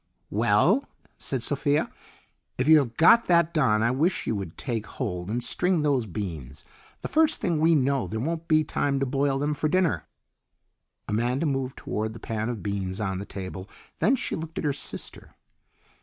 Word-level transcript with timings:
"Well," 0.31 0.89
said 1.19 1.43
Sophia, 1.43 1.91
"if 2.57 2.67
you 2.67 2.79
have 2.79 2.97
got 2.97 3.27
that 3.27 3.53
done 3.53 3.83
I 3.83 3.91
wish 3.91 4.25
you 4.25 4.35
would 4.35 4.57
take 4.57 4.87
hold 4.87 5.29
and 5.29 5.43
string 5.43 5.83
those 5.83 6.07
beans. 6.07 6.65
The 7.01 7.07
first 7.07 7.39
thing 7.39 7.59
we 7.59 7.75
know 7.75 8.07
there 8.07 8.19
won't 8.19 8.47
be 8.47 8.63
time 8.63 8.99
to 8.99 9.05
boil 9.05 9.37
them 9.37 9.53
for 9.53 9.69
dinner." 9.69 10.07
Amanda 11.07 11.45
moved 11.45 11.77
toward 11.77 12.13
the 12.13 12.19
pan 12.19 12.49
of 12.49 12.63
beans 12.63 12.99
on 12.99 13.19
the 13.19 13.25
table, 13.27 13.69
then 13.99 14.15
she 14.15 14.35
looked 14.35 14.57
at 14.57 14.63
her 14.65 14.73
sister. 14.73 15.35